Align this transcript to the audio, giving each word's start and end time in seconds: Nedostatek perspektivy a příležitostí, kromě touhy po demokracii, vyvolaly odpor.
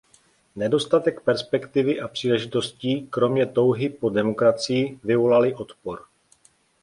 Nedostatek 0.55 1.21
perspektivy 1.21 1.99
a 2.01 2.07
příležitostí, 2.07 3.07
kromě 3.09 3.45
touhy 3.45 3.89
po 3.89 4.09
demokracii, 4.09 4.99
vyvolaly 5.03 5.53
odpor. 5.55 6.03